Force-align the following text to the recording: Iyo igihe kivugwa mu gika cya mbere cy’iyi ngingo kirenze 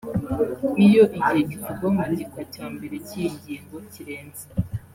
Iyo 0.85 1.03
igihe 1.17 1.41
kivugwa 1.49 1.87
mu 1.95 2.03
gika 2.17 2.41
cya 2.53 2.65
mbere 2.73 2.95
cy’iyi 3.07 3.29
ngingo 3.35 3.75
kirenze 3.91 4.45